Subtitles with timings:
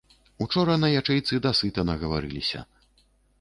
[0.45, 2.65] Учора на ячэйцы дасыта нагаварыліся.